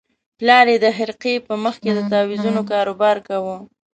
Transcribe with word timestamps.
پلار 0.37 0.65
یې 0.71 0.77
د 0.83 0.85
خرقې 0.97 1.33
مخ 1.63 1.75
کې 1.83 1.91
د 1.95 1.99
تاویزونو 2.11 2.61
کاروبار 2.71 3.17
کاوه. 3.27 3.57